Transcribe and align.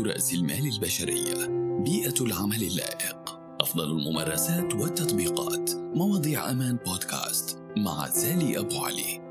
رأس 0.00 0.34
المال 0.34 0.72
البشرية 0.74 1.46
بيئة 1.84 2.20
العمل 2.20 2.62
اللائق. 2.62 3.40
أفضل 3.60 3.84
الممارسات 3.84 4.74
والتطبيقات. 4.74 5.70
مواضيع 5.74 6.50
أمان 6.50 6.76
بودكاست 6.76 7.58
مع 7.76 8.06
سالي 8.06 8.58
أبو 8.58 8.84
علي. 8.84 9.26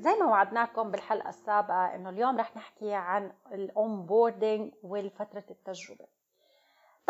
زي 0.00 0.10
ما 0.20 0.26
وعدناكم 0.26 0.90
بالحلقة 0.90 1.28
السابقة 1.28 1.94
إنه 1.94 2.10
اليوم 2.10 2.38
رح 2.38 2.56
نحكي 2.56 2.92
عن 2.92 3.32
الأونبوردينج 3.52 4.72
والفترة 4.82 5.44
التجربة. 5.50 6.19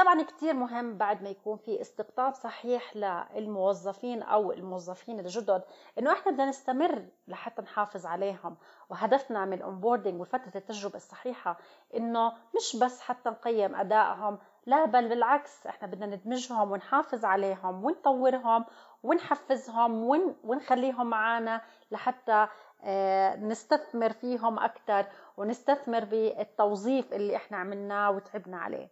طبعا 0.00 0.22
كتير 0.22 0.54
مهم 0.54 0.98
بعد 0.98 1.22
ما 1.22 1.28
يكون 1.28 1.56
في 1.56 1.80
استقطاب 1.80 2.34
صحيح 2.34 2.96
للموظفين 2.96 4.22
أو 4.22 4.52
الموظفين 4.52 5.20
الجدد 5.20 5.62
إنه 5.98 6.12
إحنا 6.12 6.32
بدنا 6.32 6.46
نستمر 6.46 7.04
لحتى 7.28 7.62
نحافظ 7.62 8.06
عليهم. 8.06 8.56
وهدفنا 8.90 9.44
من 9.44 9.52
ال 9.52 9.58
onboarding 9.58 10.20
وفترة 10.20 10.52
التجربة 10.56 10.96
الصحيحة 10.96 11.58
إنه 11.96 12.32
مش 12.56 12.76
بس 12.82 13.00
حتى 13.00 13.30
نقيم 13.30 13.74
أدائهم 13.76 14.38
لا 14.66 14.84
بل 14.84 15.08
بالعكس 15.08 15.66
إحنا 15.66 15.88
بدنا 15.88 16.06
ندمجهم 16.06 16.70
ونحافظ 16.72 17.24
عليهم 17.24 17.84
ونطورهم 17.84 18.64
ونحفزهم 19.02 20.04
ون... 20.04 20.36
ونخليهم 20.44 21.06
معنا 21.10 21.60
لحتى 21.90 22.46
آه، 22.84 23.36
نستثمر 23.36 24.12
فيهم 24.12 24.58
أكثر 24.58 25.06
ونستثمر 25.36 26.04
بالتوظيف 26.04 27.12
اللي 27.12 27.36
إحنا 27.36 27.56
عملناه 27.56 28.10
وتعبنا 28.10 28.58
عليه. 28.58 28.88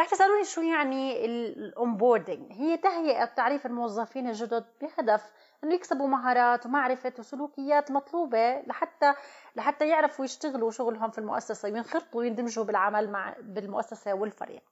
رح 0.00 0.10
تسألوني 0.10 0.44
شو 0.44 0.60
يعني 0.60 1.24
ال 1.26 1.38
onboarding 1.38 2.52
هي 2.52 2.76
تهيئة 2.76 3.24
تعريف 3.24 3.66
الموظفين 3.66 4.28
الجدد 4.28 4.64
بهدف 4.80 5.32
إنه 5.64 5.74
يكسبوا 5.74 6.06
مهارات 6.08 6.66
ومعرفة 6.66 7.12
وسلوكيات 7.18 7.90
مطلوبة 7.90 8.60
لحتى 8.60 9.14
لحتى 9.56 9.88
يعرفوا 9.88 10.24
يشتغلوا 10.24 10.70
شغلهم 10.70 11.10
في 11.10 11.18
المؤسسة 11.18 11.68
وينخرطوا 11.68 12.20
ويندمجوا 12.20 12.64
بالعمل 12.64 13.10
مع 13.10 13.34
بالمؤسسة 13.40 14.14
والفريق. 14.14 14.62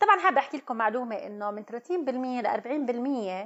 طبعا 0.00 0.18
حابة 0.20 0.38
أحكي 0.38 0.56
لكم 0.56 0.76
معلومة 0.76 1.16
إنه 1.16 1.50
من 1.50 1.64
30% 1.64 1.70
ل 2.42 2.46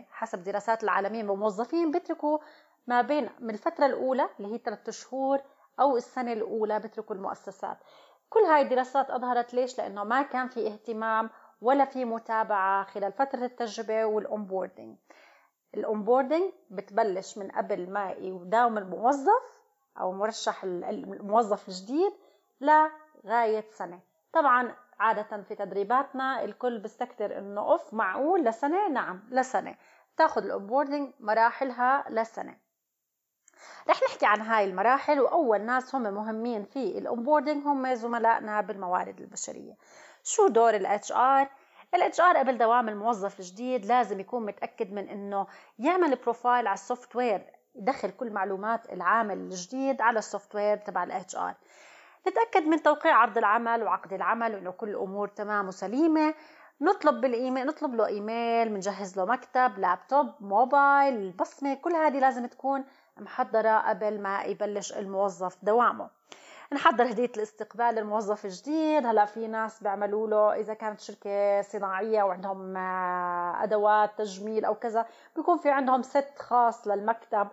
40% 0.07 0.13
حسب 0.13 0.43
دراسات 0.45 0.85
العالمية 0.85 1.23
من 1.23 1.31
الموظفين 1.31 1.91
بيتركوا 1.91 2.39
ما 2.87 3.03
بين 3.03 3.31
من 3.41 3.51
الفترة 3.51 3.87
الأولى 3.87 4.29
اللي 4.41 4.55
هي 4.55 4.59
ثلاثة 4.59 4.93
شهور 4.93 5.41
أو 5.81 5.97
السنة 5.97 6.33
الأولى 6.33 6.79
بتركوا 6.79 7.17
المؤسسات. 7.17 7.77
كل 8.31 8.41
هاي 8.41 8.63
الدراسات 8.63 9.11
أظهرت 9.11 9.55
ليش؟ 9.55 9.79
لأنه 9.79 10.05
ما 10.05 10.23
كان 10.23 10.49
في 10.49 10.67
اهتمام 10.67 11.31
ولا 11.61 11.85
في 11.85 12.05
متابعة 12.05 12.85
خلال 12.85 13.13
فترة 13.13 13.45
التجربة 13.45 14.05
وال 14.05 14.20
onboarding 14.20 14.97
ال 15.75 15.82
onboarding 15.82 16.53
بتبلش 16.71 17.39
من 17.39 17.51
قبل 17.51 17.91
ما 17.91 18.11
يداوم 18.13 18.79
الموظف 18.79 19.43
أو 20.01 20.13
مرشح 20.13 20.65
الموظف 20.65 21.69
الجديد 21.69 22.13
لغاية 22.61 23.65
سنة. 23.71 24.01
طبعا 24.33 24.75
عادة 25.01 25.43
في 25.43 25.55
تدريباتنا 25.55 26.45
الكل 26.45 26.79
بيستكتر 26.79 27.39
إنه 27.39 27.61
أوف 27.61 27.95
معقول 27.95 28.45
لسنة؟ 28.45 28.89
نعم 28.89 29.23
لسنة. 29.31 29.75
تاخذ 30.17 30.45
ال 30.45 30.51
onboarding 30.51 31.13
مراحلها 31.21 32.05
لسنة. 32.09 32.57
رح 33.89 34.01
نحكي 34.03 34.27
عن 34.27 34.41
هاي 34.41 34.65
المراحل 34.65 35.21
وأول 35.21 35.61
ناس 35.61 35.95
هم 35.95 36.03
مهمين 36.03 36.65
في 36.65 36.99
ال 36.99 37.05
onboarding 37.05 37.67
هم 37.67 37.95
زملائنا 37.95 38.61
بالموارد 38.61 39.21
البشرية. 39.21 39.77
شو 40.25 40.49
دور 40.49 40.75
الاتش 40.75 41.13
ار 41.13 41.49
الاتش 41.95 42.21
ار 42.21 42.37
قبل 42.37 42.59
دوام 42.59 42.89
الموظف 42.89 43.41
الجديد 43.41 43.85
لازم 43.85 44.21
يكون 44.21 44.47
متأكد 44.47 44.93
من 44.93 45.09
إنه 45.09 45.47
يعمل 45.79 46.17
profile 46.17 46.67
على 46.67 46.75
ال 46.75 47.17
software 47.17 47.47
يدخل 47.75 48.11
كل 48.11 48.31
معلومات 48.31 48.93
العامل 48.93 49.39
الجديد 49.39 50.01
على 50.01 50.19
ال 50.19 50.55
software 50.55 50.77
تبع 50.77 51.05
ال 51.05 51.37
HR 51.37 51.55
نتأكد 52.29 52.67
من 52.67 52.83
توقيع 52.83 53.17
عرض 53.17 53.39
العمل 53.39 53.83
وعقد 53.83 54.13
العمل 54.13 54.55
وإنه 54.55 54.71
كل 54.71 54.89
الأمور 54.89 55.29
تمام 55.29 55.69
وسليمة. 55.69 56.35
نطلب 56.81 57.21
بالإيميل 57.21 57.67
نطلب 57.67 57.95
له 57.95 58.07
إيميل 58.07 58.69
بنجهز 58.69 59.17
له 59.19 59.25
مكتب 59.25 59.79
لابتوب 59.79 60.27
موبايل 60.41 61.15
البصمة 61.15 61.75
كل 61.75 61.93
هذه 61.93 62.19
لازم 62.21 62.47
تكون 62.47 62.85
محضرة 63.19 63.79
قبل 63.79 64.21
ما 64.21 64.43
يبلش 64.43 64.93
الموظف 64.93 65.57
دوامه. 65.63 66.09
نحضر 66.73 67.05
هدية 67.11 67.31
الاستقبال 67.37 67.95
للموظف 67.95 68.45
الجديد. 68.45 69.07
هلأ 69.07 69.25
في 69.25 69.47
ناس 69.47 69.83
بيعملوا 69.83 70.29
له 70.29 70.61
إذا 70.61 70.75
كانت 70.75 71.01
شركة 71.01 71.63
صناعية 71.63 72.23
وعندهم 72.23 72.77
آه، 72.77 73.63
أدوات 73.63 74.19
تجميل 74.19 74.65
أو 74.65 74.75
كذا 74.75 75.07
بيكون 75.37 75.59
في 75.59 75.71
عندهم 75.71 76.03
set 76.03 76.39
خاص 76.39 76.89
للمكتب 76.89 77.49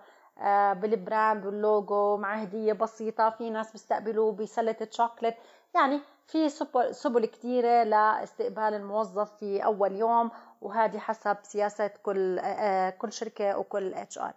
بال 0.73 0.94
brand 0.94 1.45
وال 1.45 1.69
logo 1.69 2.17
مع 2.17 2.35
هدية 2.35 2.73
بسيطة. 2.73 3.29
في 3.29 3.49
ناس 3.49 3.71
بيستقبلوه 3.71 4.31
بسلة 4.31 4.87
شوكليت. 4.91 5.35
يعني 5.75 6.01
في 6.27 6.49
سبل 6.91 7.25
كثيرة 7.25 7.83
لاستقبال 7.83 8.73
الموظف 8.73 9.31
في 9.37 9.65
أول 9.65 9.95
يوم 9.95 10.31
وهذه 10.61 10.97
حسب 10.99 11.37
سياسة 11.43 11.87
كل 11.87 12.39
آه، 12.39 12.89
كل 12.89 13.11
شركة 13.11 13.57
وكل 13.57 13.93
HR 13.93 14.33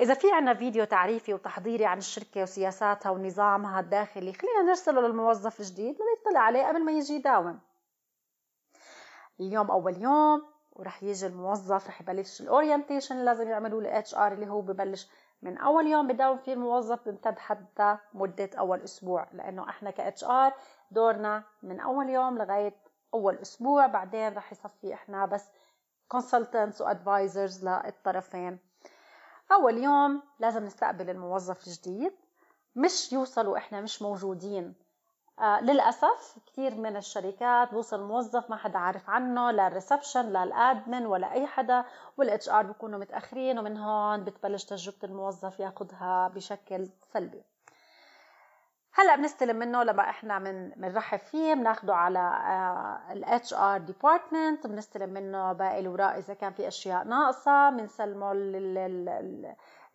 إذا 0.00 0.14
في 0.14 0.32
عنا 0.32 0.54
فيديو 0.54 0.84
تعريفي 0.84 1.34
وتحضيري 1.34 1.86
عن 1.86 1.98
الشركة 1.98 2.42
وسياساتها 2.42 3.10
ونظامها 3.10 3.80
الداخلي 3.80 4.32
خلينا 4.32 4.62
نرسله 4.62 5.00
للموظف 5.00 5.60
الجديد 5.60 5.96
ليطلع 6.00 6.40
عليه 6.40 6.68
قبل 6.68 6.84
ما 6.84 6.92
يجي 6.92 7.14
يداوم. 7.14 7.60
اليوم 9.40 9.70
أول 9.70 10.02
يوم 10.02 10.51
ورح 10.72 11.02
يجي 11.02 11.26
الموظف 11.26 11.86
رح 11.88 12.00
يبلش 12.00 12.40
ال 12.40 12.46
orientation 12.46 13.16
لازم 13.24 13.48
يعملوه 13.48 13.80
ال 13.80 14.14
HR 14.14 14.32
اللي 14.32 14.48
هو 14.48 14.60
ببلش 14.60 15.08
من 15.42 15.58
أول 15.58 15.86
يوم 15.86 16.08
بداوم 16.08 16.38
فيه 16.38 16.52
الموظف 16.52 17.04
بيمتد 17.04 17.38
حتى 17.38 17.96
مدة 18.14 18.50
أول 18.58 18.80
أسبوع 18.80 19.28
لأنه 19.32 19.68
إحنا 19.68 19.90
ك 19.90 20.24
HR 20.24 20.52
دورنا 20.90 21.44
من 21.62 21.80
أول 21.80 22.08
يوم 22.08 22.38
لغاية 22.38 22.74
أول 23.14 23.34
أسبوع 23.38 23.86
بعدين 23.86 24.34
رح 24.34 24.52
يصفي 24.52 24.94
إحنا 24.94 25.26
بس 25.26 25.48
consultants 26.16 26.80
و 26.80 26.89
advisors 26.89 27.64
للطرفين. 27.68 28.58
أول 29.52 29.78
يوم 29.78 30.22
لازم 30.40 30.64
نستقبل 30.64 31.10
الموظف 31.10 31.66
الجديد 31.66 32.12
مش 32.76 33.12
يوصلوا 33.12 33.56
إحنا 33.56 33.80
مش 33.80 34.02
موجودين. 34.02 34.74
للأسف 35.42 36.38
كثير 36.46 36.74
من 36.74 36.96
الشركات 36.96 37.72
بوصل 37.72 38.02
موظف 38.02 38.50
ما 38.50 38.56
حدا 38.56 38.78
عارف 38.78 39.10
عنه 39.10 39.50
لا 39.50 39.66
ال 39.66 39.72
reception 39.72 40.28
لا 40.32 40.42
ال 40.42 40.53
admin 40.53 41.06
ولا 41.06 41.32
أي 41.32 41.46
حدا 41.46 41.84
وال 42.16 42.48
HR 42.48 42.62
بيكونوا 42.62 42.98
متأخرين 42.98 43.58
ومن 43.58 43.76
هون 43.78 44.24
بتبلش 44.24 44.64
تجربة 44.64 44.98
الموظف 45.04 45.60
ياخذها 45.60 46.28
بشكل 46.28 46.88
سلبي. 47.12 47.42
هلأ 48.94 49.16
بنستلم 49.16 49.56
منه 49.56 49.82
لما 49.82 50.10
إحنا 50.10 50.38
من 50.38 50.70
بنرحب 50.70 51.18
فيه 51.18 51.54
بناخده 51.54 51.94
على 51.94 52.38
ال 53.10 53.54
HR 53.54 53.78
department 53.80 54.66
بنستلم 54.66 55.10
منه 55.10 55.52
باقي 55.52 55.80
الاوراق 55.80 56.14
إذا 56.14 56.34
كان 56.34 56.52
في 56.52 56.68
أشياء 56.68 57.04
ناقصة 57.04 57.70
بنسلمه 57.70 58.32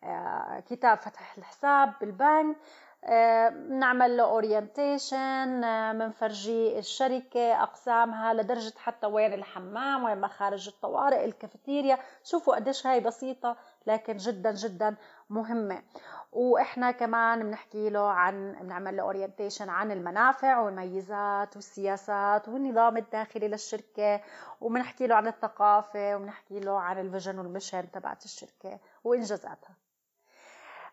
آه، 0.03 0.59
كتاب 0.59 0.97
فتح 0.97 1.37
الحساب 1.37 1.93
بالبنك 2.01 2.55
بنعمل 3.03 4.17
له 4.17 4.23
orientation 4.23 5.61
بنفرجيه 5.99 6.79
الشركة 6.79 7.63
أقسامها 7.63 8.33
لدرجة 8.33 8.73
حتى 8.77 9.07
وين 9.07 9.33
الحمام 9.33 10.03
وين 10.03 10.21
مخارج 10.21 10.67
الطوارئ 10.67 11.25
الكافيتيريا. 11.25 11.97
شوفوا 12.23 12.55
قديش 12.55 12.87
هاي 12.87 12.99
بسيطة 12.99 13.57
لكن 13.87 14.17
جدا 14.17 14.51
جدا 14.51 14.95
مهمة. 15.29 15.83
وإحنا 16.31 16.91
كمان 16.91 17.43
بنحكي 17.43 17.89
له 17.89 18.09
عن 18.09 18.53
بنعمل 18.61 18.97
له 18.97 19.03
orientation 19.03 19.69
عن 19.69 19.91
المنافع 19.91 20.59
والميزات 20.59 21.55
والسياسات 21.55 22.47
والنظام 22.47 22.97
الداخلي 22.97 23.47
للشركة. 23.47 24.21
وبنحكي 24.61 25.07
له 25.07 25.15
عن 25.15 25.27
الثقافة 25.27 26.15
وبنحكي 26.15 26.59
له 26.59 26.79
عن 26.79 26.99
ال 26.99 27.05
vision 27.05 27.39
وال 27.39 27.51
mission 27.51 27.91
تبعت 27.91 28.25
الشركة 28.25 28.79
وإنجازاتها. 29.03 29.87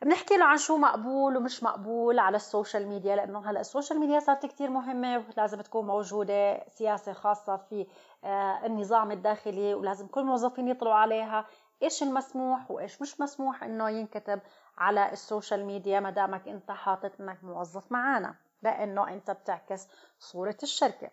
بنحكي 0.02 0.37
له 0.37 0.44
عن 0.44 0.56
شو 0.58 0.76
مقبول 0.76 1.37
ومش 1.37 1.62
مقبول 1.62 2.19
على 2.19 2.37
ال 2.36 2.44
social 2.44 2.88
media 2.88 3.16
لأنه 3.17 3.50
هلأ 3.50 3.61
ال 3.60 3.66
social 3.66 4.00
media 4.00 4.20
صارت 4.20 4.46
كثير 4.46 4.70
مهمة 4.70 5.25
ولازم 5.29 5.61
تكون 5.61 5.87
موجودة 5.87 6.69
سياسة 6.69 7.12
خاصة 7.12 7.56
في 7.56 7.87
آه، 8.25 8.67
النظام 8.67 9.11
الداخلي 9.12 9.75
ولازم 9.75 10.06
كل 10.06 10.20
الموظفين 10.20 10.69
يطلعوا 10.69 10.94
عليها 10.94 11.46
إيش 11.82 12.02
المسموح 12.02 12.70
وإيش 12.70 13.02
مش 13.02 13.20
مسموح 13.20 13.62
إنه 13.64 13.91
ينكتب 13.91 14.41
على 14.79 15.12
ال 15.12 15.20
social 15.20 15.64
media 15.64 16.00
ما 16.00 16.11
دامك 16.11 16.49
أنت 16.49 16.70
حاطط 16.70 17.20
إنك 17.20 17.44
موظف 17.44 17.93
معنا 17.93 18.35
لأنه 18.62 19.08
أنت 19.08 19.31
بتعكس 19.31 19.88
صورة 20.19 20.56
الشركة. 20.62 21.11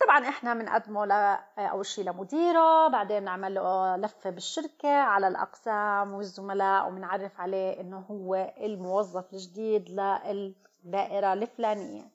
طبعا 0.00 0.28
إحنا 0.28 0.54
بنقدمه 0.54 1.06
ل 1.06 1.12
أول 1.58 1.86
شيء 1.86 2.04
لمديره 2.04 2.88
بعدين 2.88 3.22
نعمل 3.22 3.54
له 3.54 3.96
لفة 3.96 4.30
بالشركة 4.30 4.88
على 4.96 5.28
الأقسام 5.28 6.14
والزملاء 6.14 6.88
وبنعرف 6.88 7.40
عليه 7.40 7.80
إنه 7.80 7.98
هو 8.10 8.34
الموظف 8.60 9.32
الجديد 9.32 9.88
للدائرة 9.90 11.32
الفلانية. 11.32 12.10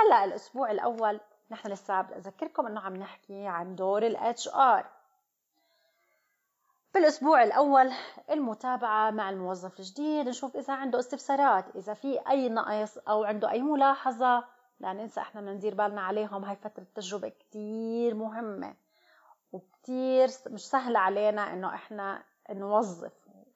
هلأ 0.00 0.24
الأسبوع 0.24 0.70
الأول 0.70 1.20
نحن 1.50 1.68
لسه 1.68 2.00
بدي 2.02 2.14
اذكركم 2.16 2.66
إنه 2.66 2.80
عم 2.80 2.96
نحكي 2.96 3.46
عن 3.46 3.76
دور 3.76 4.06
ال 4.06 4.48
HR 4.48 4.86
بالأسبوع 6.94 7.42
الأول 7.42 7.92
المتابعة 8.30 9.10
مع 9.10 9.30
الموظف 9.30 9.78
الجديد 9.80 10.28
نشوف 10.28 10.56
إذا 10.56 10.74
عنده 10.74 10.98
استفسارات 10.98 11.76
إذا 11.76 11.94
في 11.94 12.20
أي 12.28 12.48
نقص 12.48 12.98
أو 12.98 13.24
عنده 13.24 13.50
أي 13.50 13.62
ملاحظة. 13.62 14.55
لا 14.80 14.92
ننسى 14.92 15.20
إحنا 15.20 15.40
بدنا 15.40 15.52
ندير 15.54 15.74
بالنا 15.74 16.00
عليهم 16.00 16.44
هاي 16.44 16.56
فترة 16.56 16.86
تجربة 16.94 17.28
كتير 17.28 18.14
مهمة 18.14 18.74
وكتير 19.52 20.28
مش 20.46 20.60
سهل 20.68 20.96
علينا 20.96 21.52
إنه 21.52 21.74
إحنا 21.74 22.22
نوظف 22.50 23.12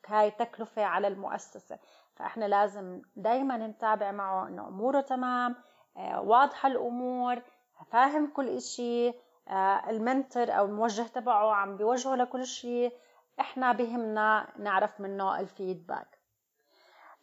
هاي 0.06 0.30
تكلفة 0.30 0.84
على 0.84 1.08
المؤسسة. 1.08 1.78
فإحنا 2.16 2.44
لازم 2.44 3.02
دايما 3.16 3.56
نتابع 3.66 4.12
معه 4.12 4.48
إنه 4.48 4.68
أموره 4.68 5.00
تمام 5.00 5.56
آه، 5.96 6.20
واضحة 6.20 6.68
الأمور 6.68 7.42
فاهم 7.90 8.26
كل 8.26 8.48
إشي 8.48 9.08
آه، 9.48 9.90
ال 9.90 10.00
mentor 10.00 10.58
أو 10.58 10.64
الموجه 10.64 11.02
تبعه 11.02 11.54
عم 11.54 11.76
بيوجهه 11.76 12.14
لكل 12.14 12.46
شيء 12.46 12.92
إحنا 13.40 13.72
بهمنا 13.72 14.52
نعرف 14.58 15.00
منه 15.00 15.40
ال 15.40 15.48
feedback. 15.48 16.19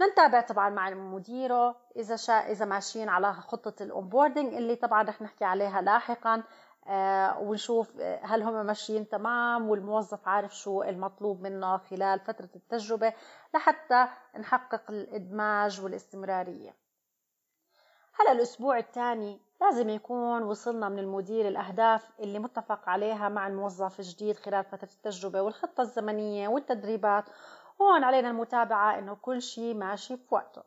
نتابع 0.02 0.42
طبعا 0.42 0.70
مع 0.70 0.90
مديره 0.90 1.76
إذا 1.96 2.16
شا 2.16 2.34
إذا 2.34 2.66
ماشيين 2.66 3.10
على 3.10 3.34
خطة 3.34 3.84
ال 3.84 3.90
onboarding 3.90 4.54
اللي 4.54 4.76
طبعا 4.76 5.04
رح 5.04 5.22
نحكي 5.22 5.46
عليها 5.46 5.82
لاحقا 5.82 6.44
آه 6.88 7.40
ونشوف 7.40 7.98
هل 8.22 8.44
هم 8.44 8.66
ماشيين 8.66 9.10
تمام 9.10 9.70
والموظف 9.70 10.28
عارف 10.28 10.56
شو 10.58 10.84
المطلوب 10.84 11.42
منه 11.42 11.78
خلال 11.78 12.20
فترة 12.20 12.50
التجربة 12.56 13.14
لحتى 13.56 14.08
نحقق 14.40 14.82
الإدماج 14.90 15.82
والاستمرارية. 15.82 16.76
هلا 18.20 18.32
الأسبوع 18.32 18.78
الثاني 18.78 19.40
لازم 19.62 19.90
يكون 19.90 20.44
وصلنا 20.44 20.90
من 20.90 21.00
المدير 21.00 21.48
الأهداف 21.48 22.10
اللي 22.20 22.40
متفق 22.40 22.90
عليها 22.90 23.30
مع 23.30 23.48
الموظف 23.48 24.00
الجديد 24.00 24.36
خلال 24.38 24.64
فترة 24.64 24.90
التجربة 24.94 25.42
والخطة 25.42 25.82
الزمنية 25.82 26.48
والتدريبات 26.48 27.26
هون 27.82 28.04
علينا 28.04 28.30
المتابعة 28.30 29.00
إنه 29.00 29.16
كل 29.16 29.42
شيء 29.42 29.76
ماشي 29.76 30.18
في 30.18 30.36
وقته. 30.36 30.62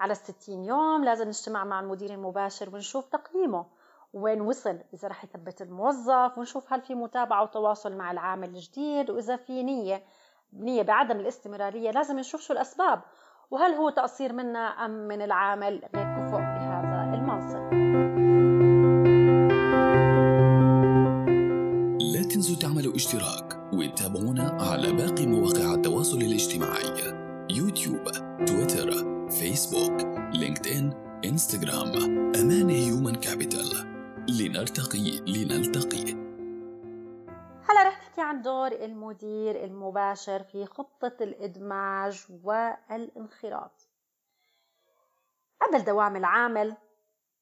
على 0.00 0.12
الستين 0.12 0.64
يوم 0.64 1.04
لازم 1.04 1.28
نجتمع 1.28 1.64
مع 1.64 1.80
المدير 1.80 2.10
المباشر 2.10 2.74
ونشوف 2.74 3.08
تقييمه. 3.08 3.66
وين 4.12 4.40
وصل؟ 4.40 4.78
إذا 4.94 5.08
رح 5.08 5.24
يثبت 5.24 5.62
الموظف 5.62 6.38
ونشوف 6.38 6.72
هل 6.72 6.82
في 6.82 6.94
متابعة 6.94 7.42
وتواصل 7.42 7.96
مع 7.96 8.10
العامل 8.10 8.48
الجديد 8.48 9.10
وإذا 9.10 9.36
في 9.36 9.62
نية 9.62 10.04
نية 10.52 10.82
بعدم 10.82 11.20
الاستمرارية 11.20 11.90
لازم 11.90 12.18
نشوف 12.18 12.40
شو 12.40 12.52
الأسباب. 12.52 13.02
وهل 13.50 13.72
هو 13.72 13.90
تقصير 13.90 14.32
منا 14.32 14.58
أم 14.58 14.90
من 14.90 15.22
العامل؟ 15.22 15.88
غير 15.94 16.04
كفؤ 16.04 16.38
بهذا 16.38 17.14
المنصب. 17.14 17.72
لا 22.14 22.22
تنسوا 22.22 22.56
تعملوا 22.56 22.94
اشتراك. 22.94 23.55
وتابعونا 23.72 24.58
على 24.60 24.92
باقي 24.92 25.26
مواقع 25.26 25.74
التواصل 25.74 26.16
الاجتماعي 26.16 27.16
يوتيوب 27.50 28.02
تويتر 28.46 28.90
فيسبوك 29.30 30.00
لينكد 30.34 30.66
إن 30.66 31.06
إنستغرام. 31.24 31.88
أمان 32.34 32.70
هيومن 32.70 33.14
كابيتال. 33.14 33.96
لنرتقي 34.28 35.20
لنلتقي. 35.20 36.12
هلا 37.68 37.88
رح 37.88 37.98
نحكي 37.98 38.20
عن 38.20 38.42
دور 38.42 38.72
المدير 38.72 39.64
المباشر 39.64 40.42
في 40.42 40.66
خطة 40.66 41.16
الإدماج 41.20 42.26
والانخراط. 42.44 43.88
قبل 45.60 45.84
دوام 45.84 46.16
العامل 46.16 46.76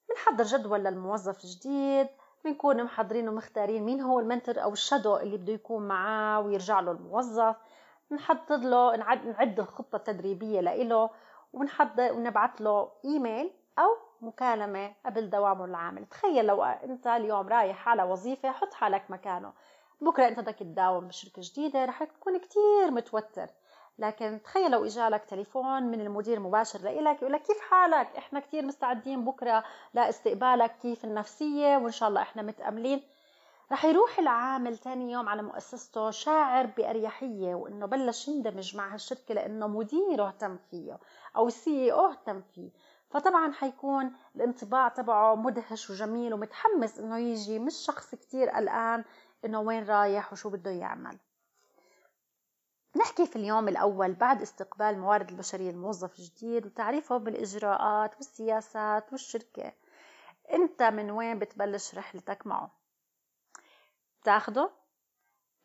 بنحضر 0.09 0.45
جدول 0.45 0.85
للموظف 0.85 1.45
الجديد 1.45 2.09
بنكون 2.45 2.85
محضرين 2.85 3.29
ومختارين 3.29 3.83
مين 3.83 4.01
هو 4.01 4.21
ال 4.21 4.27
mentor 4.27 4.63
أو 4.63 4.73
ال 4.73 4.79
shadow 4.79 5.17
اللي 5.17 5.37
بده 5.37 5.53
يكون 5.53 5.89
معاه 5.89 6.41
ويرجع 6.41 6.81
له 6.81 6.93
الموظف. 6.93 7.57
نحضر 8.11 8.57
له 8.57 8.97
نعد, 8.97 9.27
نعد 9.27 9.61
الخطة 9.61 9.97
التدريبية 9.97 10.61
لإله 10.61 11.11
ونحضر 11.53 12.13
ونبعث 12.13 12.61
له 12.61 12.89
إيميل 13.05 13.51
أو 13.79 13.97
مكالمة 14.21 14.93
قبل 15.07 15.31
دوامه 15.31 15.65
العامل 15.65 16.07
تخيل 16.07 16.47
لو 16.47 16.65
أنت 16.65 17.07
اليوم 17.07 17.49
رايح 17.49 17.89
على 17.89 18.03
وظيفة 18.03 18.53
حط 18.53 18.75
حالك 18.75 19.11
مكانه. 19.11 19.53
بكرة 20.01 20.29
أنت 20.29 20.41
بدك 20.41 20.55
تداوم 20.59 21.09
بشركة 21.09 21.43
جديدة 21.45 21.85
رح 21.85 22.05
تكون 22.05 22.39
كتير 22.39 22.91
متوتر. 22.91 23.49
لكن 23.99 24.41
تخيل 24.45 24.71
لو 24.71 24.85
إجالك 24.85 25.25
تليفون 25.25 25.83
من 25.83 26.01
المدير 26.01 26.41
مباشر 26.41 26.79
لإلك 26.79 27.23
يقول 27.23 27.33
لك 27.33 27.43
كيف 27.43 27.61
حالك؟ 27.61 28.17
إحنا 28.17 28.41
كثير 28.41 28.65
مستعدين 28.65 29.25
بكرة 29.25 29.65
لاستقبالك 29.95 30.77
كيف 30.83 31.05
النفسية؟ 31.05 31.77
وإن 31.77 31.91
شاء 31.93 32.09
الله 32.09 32.23
إحنا 32.23 32.43
متأملين. 32.43 33.03
رح 33.73 33.85
يروح 33.85 34.19
العامل 34.19 34.77
ثاني 34.79 35.13
يوم 35.13 35.29
على 35.29 35.43
مؤسسته 35.43 36.11
شاعر 36.11 36.67
بأريحية 36.67 37.55
وإنه 37.55 37.87
بلش 37.87 38.29
يندمج 38.29 38.77
مع 38.77 38.95
هالشركة 38.95 39.35
لأنه 39.35 39.67
مديره 39.69 40.27
اهتم 40.29 40.57
فيه 40.71 40.99
أو 41.37 41.47
السي 41.47 41.93
أو 41.93 42.07
اهتم 42.07 42.43
فيه. 42.55 42.71
فطبعا 43.11 43.53
حيكون 43.53 44.13
الانطباع 44.37 44.89
تبعه 44.89 45.35
مدهش 45.35 45.91
وجميل 45.91 46.35
ومتحمس 46.35 46.99
إنه 46.99 47.19
يجي. 47.19 47.59
مش 47.59 47.75
شخص 47.75 48.15
كتير 48.15 48.51
قلقان 48.51 49.05
إنه 49.45 49.61
وين 49.61 49.85
رايح 49.87 50.33
وشو 50.33 50.51
بده 50.51 50.71
يعمل. 50.71 51.19
نحكي 52.97 53.27
في 53.27 53.37
اليوم 53.37 53.69
الأول 53.69 54.13
بعد 54.13 54.43
استقبال 54.43 54.87
الموارد 54.87 55.31
البشرية 55.31 55.71
الموظف 55.71 56.19
الجديد 56.19 56.67
وتعريفه 56.67 57.17
بالإجراءات 57.17 58.17
والسياسات 58.17 59.13
والشركة. 59.13 59.73
أنت 60.53 60.83
من 60.83 61.11
وين 61.11 61.39
بتبلش 61.39 61.95
رحلتك 61.95 62.47
معه؟ 62.47 62.71
بتاخده؟ 64.23 64.71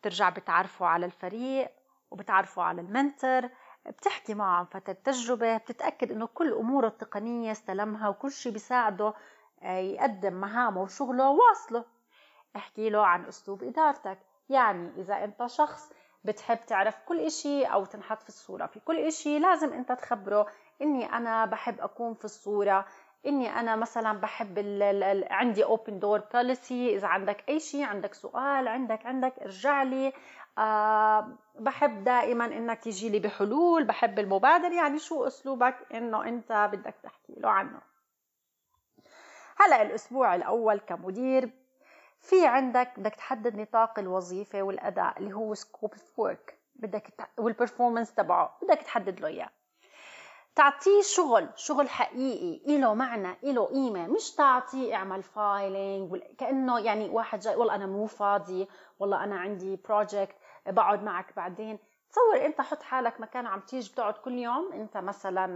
بترجع 0.00 0.28
بتعرفه 0.28 0.86
على 0.86 1.06
الفريق 1.06 1.70
وبتعرفه 2.10 2.62
على 2.62 2.80
المنتر؟ 2.80 3.50
بتحكي 3.86 4.34
معه 4.34 4.58
عن 4.58 4.64
فترة 4.64 4.92
تجربة؟ 4.92 5.56
بتتأكد 5.56 6.12
إنه 6.12 6.26
كل 6.26 6.52
أموره 6.52 6.86
التقنية 6.88 7.52
استلمها 7.52 8.08
وكل 8.08 8.32
شيء 8.32 8.52
بيساعده 8.52 9.14
آه، 9.62 9.78
يقدم 9.78 10.32
مهامه 10.34 10.82
وشغله 10.82 11.30
واصله 11.30 11.84
احكي 12.56 12.90
له 12.90 13.06
عن 13.06 13.24
أسلوب 13.24 13.62
إدارتك 13.64 14.18
يعني 14.48 14.90
إذا 15.00 15.24
أنت 15.24 15.46
شخص 15.46 15.90
بتحب 16.24 16.58
تعرف 16.66 16.98
كل 17.06 17.20
إشي 17.20 17.64
أو 17.64 17.84
تنحط 17.84 18.22
في 18.22 18.28
الصورة. 18.28 18.66
في 18.66 18.80
كل 18.80 18.98
إشي 18.98 19.38
لازم 19.38 19.72
أنت 19.72 19.92
تخبره 19.92 20.46
إني 20.82 21.12
أنا 21.12 21.44
بحب 21.44 21.80
أكون 21.80 22.14
في 22.14 22.24
الصورة 22.24 22.86
إني 23.26 23.60
أنا 23.60 23.76
مثلا 23.76 24.12
بحب 24.12 24.58
ال 24.58 24.82
ال 24.82 25.32
عندي 25.32 25.64
open 25.64 25.92
door 26.02 26.20
policy. 26.32 26.72
إذا 26.72 27.06
عندك 27.06 27.44
أي 27.48 27.60
شيء 27.60 27.84
عندك 27.84 28.14
سؤال 28.14 28.68
عندك 28.68 29.06
عندك 29.06 29.38
ارجع 29.38 29.82
لي. 29.82 30.12
أه 30.58 31.28
بحب 31.58 32.04
دائما 32.04 32.44
إنك 32.44 32.78
تيجي 32.78 33.08
لي 33.08 33.18
بحلول 33.18 33.84
بحب 33.84 34.18
المبادر 34.18 34.72
يعني 34.72 34.98
شو 34.98 35.26
أسلوبك؟ 35.26 35.76
إنه 35.94 36.28
أنت 36.28 36.70
بدك 36.72 36.94
تحكي 37.02 37.34
له 37.36 37.50
عنه. 37.50 37.80
هلأ 39.56 39.82
الأسبوع 39.82 40.34
الأول 40.34 40.78
كمدير 40.78 41.50
في 42.20 42.46
عندك 42.46 42.92
بدك 43.00 43.14
تحدد 43.14 43.56
نطاق 43.56 43.98
الوظيفة 43.98 44.62
والأداء 44.62 45.18
اللي 45.18 45.32
هو 45.32 45.54
scope 45.54 45.94
work 46.16 46.58
بدك 46.74 47.12
وال 47.38 47.50
performance 47.50 48.14
تبعه. 48.14 48.58
بدك 48.62 48.82
تحدد 48.82 49.20
له 49.20 49.28
إياه. 49.28 49.50
تعطيه 50.54 51.02
شغل 51.02 51.48
شغل 51.56 51.88
حقيقي 51.88 52.78
له 52.78 52.94
معنى 52.94 53.36
له 53.42 53.64
قيمة. 53.64 54.06
مش 54.06 54.30
تعطيه 54.34 54.94
اعمل 54.94 55.22
filing 55.22 56.16
كأنه 56.38 56.80
يعني 56.80 57.08
واحد 57.08 57.40
جاي 57.40 57.56
والله 57.56 57.74
أنا 57.74 57.86
مو 57.86 58.06
فاضي 58.06 58.68
والله 58.98 59.24
أنا 59.24 59.38
عندي 59.38 59.76
project 59.76 60.36
بقعد 60.66 61.02
معك 61.02 61.36
بعدين. 61.36 61.78
تصور 62.12 62.46
أنت 62.46 62.60
حط 62.60 62.82
حالك 62.82 63.20
مكان 63.20 63.46
عم 63.46 63.60
تيجي 63.60 63.92
بتقعد 63.92 64.14
كل 64.14 64.32
يوم. 64.32 64.72
أنت 64.72 64.96
مثلا 64.96 65.46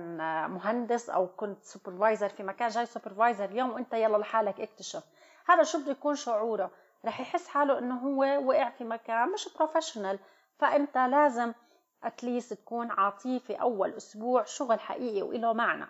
مهندس 0.47 1.11
أو 1.11 1.27
كنت 1.27 1.65
supervisor 1.65 2.29
في 2.29 2.43
مكان 2.43 2.69
جاي 2.69 2.87
supervisor 2.87 3.45
اليوم 3.45 3.71
وأنت 3.71 3.95
يلا 3.95 4.17
لحالك 4.17 4.61
اكتشف. 4.61 5.03
هذا 5.47 5.63
شو 5.63 5.79
بده 5.79 5.91
يكون 5.91 6.15
شعوره؟ 6.15 6.71
رح 7.05 7.21
يحس 7.21 7.49
حاله 7.49 7.79
إنه 7.79 7.99
هو 7.99 8.49
وقع 8.49 8.71
في 8.71 8.85
مكان 8.85 9.29
مش 9.29 9.49
professional 9.57 10.19
فأنت 10.59 10.97
لازم 10.99 11.53
at 12.05 12.19
least 12.19 12.55
تكون 12.55 12.91
عاطيه 12.91 13.39
في 13.39 13.55
أول 13.55 13.93
أسبوع 13.93 14.45
شغل 14.45 14.81
حقيقي 14.81 15.23
وله 15.23 15.53
معنى. 15.53 15.87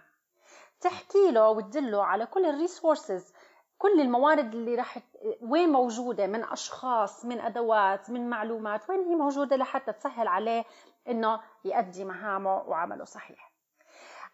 تحكي 0.80 1.30
له 1.30 1.48
وتدله 1.48 2.04
على 2.04 2.26
كل 2.26 2.46
ال 2.46 2.55
resources 2.55 3.32
كل 3.78 4.00
الموارد 4.00 4.54
اللي 4.54 4.74
رح 4.74 4.98
وين 5.42 5.68
موجودة 5.68 6.26
من 6.26 6.44
أشخاص 6.44 7.24
من 7.24 7.40
أدوات 7.40 8.10
من 8.10 8.30
معلومات 8.30 8.90
وين 8.90 9.00
هي 9.00 9.14
موجودة 9.14 9.56
لحتى 9.56 9.92
تسهل 9.92 10.28
عليه 10.28 10.64
إنه 11.08 11.40
يؤدي 11.64 12.04
مهامه 12.04 12.56
وعمله 12.56 13.04
صحيح. 13.04 13.52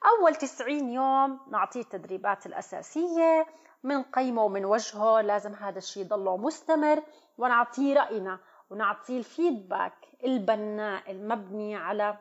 أول 0.07 0.35
90 0.35 0.89
يوم 0.89 1.41
نعطيه 1.50 1.81
التدريبات 1.81 2.47
الأساسية 2.47 3.47
من 3.83 4.03
قيمة 4.03 4.45
ومن 4.45 4.65
وجهه 4.65 5.21
لازم 5.21 5.55
هذا 5.55 5.79
الشيء 5.79 6.03
يضله 6.05 6.37
مستمر. 6.37 7.03
ونعطيه 7.39 7.95
رأينا 7.95 8.39
ونعطيه 8.71 9.19
الفيدباك 9.19 10.09
البناء 10.25 11.11
المبني 11.11 11.77
على 11.77 12.19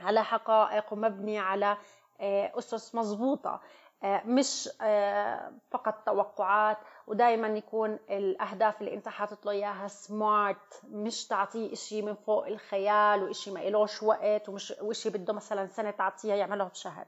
على 0.00 0.24
حقائق 0.24 0.92
ومبني 0.92 1.38
على 1.38 1.76
آه، 2.20 2.52
أسس 2.58 2.94
مضبوطة. 2.94 3.60
آه، 4.02 4.22
مش 4.26 4.68
آه، 4.80 5.52
فقط 5.70 5.94
توقعات. 6.06 6.78
ودائما 7.06 7.48
يكون 7.48 7.98
الأهداف 8.10 8.80
اللي 8.80 8.94
أنت 8.94 9.08
حاطط 9.08 9.46
له 9.46 9.52
إياها 9.52 9.88
سمارت 9.88 10.80
مش 10.84 11.26
تعطيه 11.26 11.72
إشي 11.72 12.02
من 12.02 12.14
فوق 12.14 12.46
الخيال 12.46 13.22
وإشي 13.22 13.50
ما 13.50 13.68
إلوش 13.68 14.02
وقت 14.02 14.48
ومش 14.48 14.74
وإشي 14.80 15.10
بده 15.10 15.32
مثلا 15.32 15.66
سنة 15.66 15.90
تعطيها 15.90 16.36
يعمله 16.36 16.64
بشهر. 16.64 17.06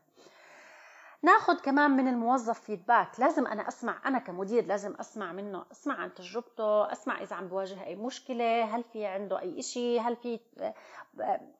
ناخذ 1.23 1.61
كمان 1.61 1.91
من 1.91 2.09
الموظف 2.09 2.61
feedback 2.61 3.21
لازم 3.21 3.47
أنا 3.47 3.69
أسمع 3.69 4.00
أنا 4.07 4.19
كمدير 4.19 4.67
لازم 4.67 4.95
أسمع 5.00 5.33
منه 5.33 5.65
أسمع 5.73 5.95
عن 5.95 6.15
تجربته 6.15 6.93
أسمع 6.93 7.23
إذا 7.23 7.37
عم 7.37 7.49
بواجه 7.49 7.85
أي 7.85 7.97
مشكلة 7.97 8.65
هل 8.65 8.83
في 8.83 9.07
عنده 9.07 9.41
أي 9.41 9.62
شيء 9.62 10.00
هل 10.00 10.17
في 10.17 10.41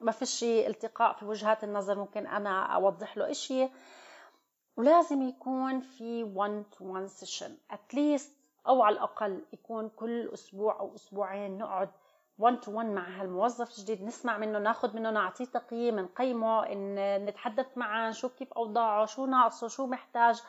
ما 0.01 0.13
فيش 0.13 0.45
التقاء 0.45 1.13
في 1.13 1.25
وجهات 1.25 1.65
النظر 1.65 1.99
ممكن 1.99 2.27
أنا 2.27 2.63
أوضح 2.63 3.17
له 3.17 3.33
شيء 3.33 3.71
ولازم 4.77 5.23
يكون 5.23 5.81
في 5.81 6.25
1 6.25 6.65
to 6.79 6.83
1 6.83 7.07
session 7.07 7.57
at 7.71 7.88
least 7.88 8.33
أو 8.69 8.83
على 8.83 8.93
الأقل 8.95 9.45
يكون 9.53 9.89
كل 9.89 10.31
أسبوع 10.35 10.81
أو 10.81 10.95
أسبوعين 10.95 11.59
نقعد 11.59 11.91
1 12.41 12.61
to 12.61 12.73
1 12.73 12.87
مع 12.87 13.21
هالموظف 13.21 13.79
الجديد 13.79 14.03
نسمع 14.03 14.39
منه 14.39 14.59
ناخذ 14.59 14.97
منه 14.97 15.11
نعطيه 15.11 15.45
تقييم 15.45 16.01
نقيمه 16.01 16.67
إن 16.67 17.25
نتحدث 17.25 17.67
معه 17.77 18.09
نشوف 18.09 18.35
كيف 18.35 18.53
أوضاعه 18.53 19.07
شو 19.07 19.27
ناقصه 19.27 19.69
شو 19.69 19.87
محتاج. 19.87 20.43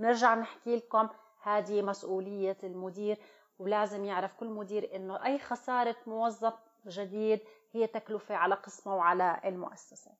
نرجع 0.00 0.34
نحكي 0.34 0.76
لكم 0.76 1.08
هذه 1.42 1.82
مسؤولية 1.82 2.56
المدير 2.64 3.18
ولازم 3.58 4.04
يعرف 4.04 4.34
كل 4.34 4.46
مدير 4.46 4.96
إنه 4.96 5.24
أي 5.24 5.38
خسارة 5.38 5.96
موظف 6.06 6.54
جديد 6.86 7.40
هي 7.72 7.86
تكلفة 7.86 8.34
على 8.34 8.54
قسمه 8.54 8.96
وعلى 8.96 9.40
المؤسسة. 9.44 10.10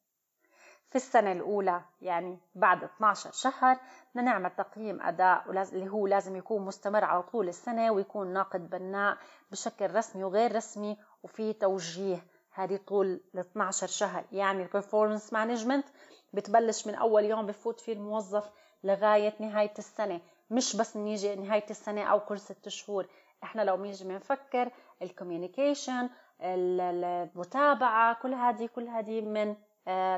في 0.91 0.97
السنة 0.97 1.33
الأولى 1.33 1.81
يعني 2.03 2.39
بعد 2.55 2.85
12 2.85 3.33
شهر 3.33 3.77
بدنا 4.15 4.31
نعمل 4.31 4.51
تقييم 4.51 5.03
أداء 5.03 5.45
اللي 5.51 5.89
هو 5.91 6.07
لازم 6.07 6.37
يكون 6.37 6.63
مستمر 6.65 7.05
على 7.05 7.23
طول 7.23 7.49
السنة 7.49 7.91
ويكون 7.93 8.33
ناقد 8.33 8.71
بناء 8.71 9.17
بشكل 9.51 9.95
رسمي 9.95 10.25
وغير 10.25 10.57
رسمي 10.57 10.97
وفي 11.23 11.53
توجيه 11.53 12.25
هذه 12.53 12.77
طول 12.77 13.21
ال 13.35 13.39
12 13.41 13.87
شهر. 13.87 14.25
يعني 14.33 14.63
ال 14.63 14.69
performance 14.69 15.33
management 15.33 15.87
بتبلش 16.33 16.87
من 16.87 16.95
أول 16.95 17.25
يوم 17.25 17.47
بفوت 17.47 17.81
فيه 17.81 17.93
الموظف 17.93 18.51
لغاية 18.85 19.35
نهاية 19.41 19.75
السنة. 19.79 20.21
مش 20.51 20.77
بس 20.77 20.97
نيجي 20.97 21.35
نهاية 21.37 21.67
السنة 21.71 22.03
أو 22.03 22.21
كل 22.21 22.39
ست 22.41 22.69
شهور. 22.69 23.07
إحنا 23.45 23.63
لو 23.63 23.77
بنيجي 23.77 24.05
بنفكر 24.05 24.71
ال 25.03 25.10
communication 25.10 26.09
المتابعة 26.41 28.15
كل 28.23 28.35
هذه 28.35 28.67
كل 28.67 28.89
هذه 28.89 29.21
من 29.21 29.57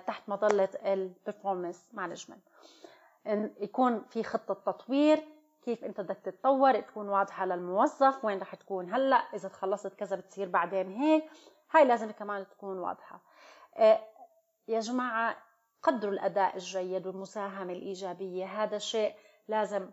تحت 0.07 0.29
مظلة 0.29 0.69
ال 0.85 0.93
performance 0.93 1.89
management 1.93 2.43
يكون 3.61 4.05
في 4.11 4.23
خطة 4.23 4.55
تطوير 4.55 5.25
كيف 5.65 5.85
أنت 5.85 6.01
بدك 6.01 6.19
تتطور 6.25 6.81
تكون 6.81 7.09
واضحة 7.09 7.47
للموظف 7.47 8.25
وين 8.25 8.39
رح 8.39 8.55
تكون 8.55 8.93
هلأ 8.95 9.17
إذا 9.17 9.49
خلصت 9.49 9.95
كذا 9.95 10.17
بتصير 10.17 10.49
بعدين 10.49 10.93
هيك. 10.93 11.25
هاي 11.71 11.85
لازم 11.85 12.11
كمان 12.11 12.47
تكون 12.49 12.79
واضحة. 12.79 13.21
آه، 13.77 14.01
يا 14.69 14.81
جماعة 14.81 15.37
قدروا 15.83 16.13
الأداء 16.13 16.55
الجيد 16.55 17.07
والمساهمة 17.07 17.73
الإيجابية. 17.73 18.63
هذا 18.63 18.79
شيء 18.79 19.15
لازم 19.49 19.91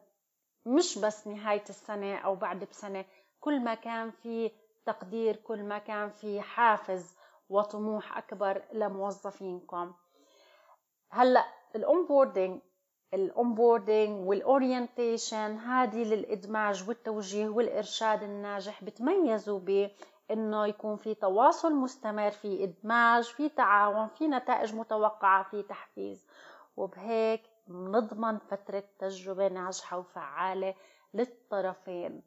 مش 0.66 0.98
بس 0.98 1.28
نهاية 1.28 1.64
السنة 1.70 2.18
أو 2.18 2.36
بعد 2.36 2.64
بسنة 2.64 3.06
كل 3.40 3.60
ما 3.60 3.74
كان 3.74 4.12
في 4.12 4.52
تقدير 4.86 5.36
كل 5.36 5.64
ما 5.64 5.78
كان 5.78 6.10
في 6.10 6.42
حافز 6.42 7.16
وطموح 7.50 8.18
أكبر 8.18 8.62
لموظفينكم. 8.74 9.94
هلأ 11.10 11.46
ال 11.76 11.84
onboarding 11.84 12.62
ال 13.14 13.24
onboarding 13.24 14.28
وال 14.28 14.48
orientation 14.48 15.58
هذه 15.58 16.04
للإدماج 16.04 16.90
والتوجيه 16.90 17.50
والإرشاد 17.50 18.24
الناجح 18.24 18.84
بتميزوا 18.84 19.60
بانه 19.60 20.66
يكون 20.66 20.98
في 20.98 21.14
تواصل 21.16 21.76
مستمر 21.76 22.32
في 22.32 22.64
إدماج 22.64 23.24
في 23.24 23.50
تعاون 23.50 24.08
في 24.08 24.28
نتائج 24.28 24.76
متوقعة 24.76 25.44
في 25.44 25.64
تحفيز. 25.64 26.28
وبهيك 26.78 27.42
نضمن 27.68 28.38
فترة 28.38 28.84
تجربة 29.00 29.48
ناجحة 29.48 29.98
وفعالة 29.98 30.76
للطرفين. 31.14 32.22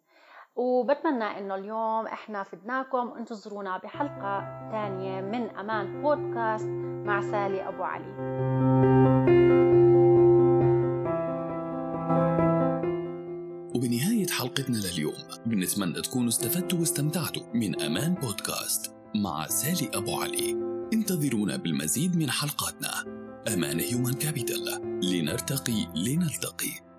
وبتمنى 0.57 1.25
إنه 1.25 1.55
اليوم 1.55 2.07
إحنا 2.07 2.43
فدناكم. 2.43 3.13
انتظرونا 3.19 3.79
بحلقة 3.79 4.69
ثانية 4.73 5.21
من 5.21 5.57
أمان 5.57 6.03
بودكاست 6.03 6.69
مع 7.07 7.21
سالي 7.21 7.69
أبو 7.69 7.83
علي. 7.83 8.13
وبنهاية 13.75 14.27
حلقتنا 14.27 14.77
لليوم 14.77 15.15
بنتمنى 15.47 16.03
تكونوا 16.03 16.29
استفدتوا 16.29 16.79
واستمتعتوا 16.79 17.43
من 17.55 17.83
أمان 17.83 18.15
بودكاست 18.15 18.95
مع 19.15 19.47
سالي 19.47 19.91
أبو 19.95 20.21
علي. 20.21 20.53
انتظرونا 20.93 21.57
بالمزيد 21.57 22.17
من 22.17 22.31
حلقاتنا. 22.31 22.91
أمان 23.55 23.81
هيومن 23.81 24.13
كابيتال 24.13 24.65
لنرتقي 25.03 25.87
لنلتقي. 25.97 26.92